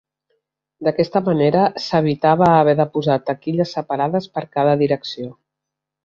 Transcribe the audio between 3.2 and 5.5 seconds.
taquilles separades per cada direcció.